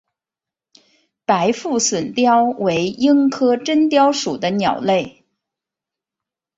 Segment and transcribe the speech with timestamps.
[1.25, 5.23] 白腹隼雕为鹰科真雕属的鸟类。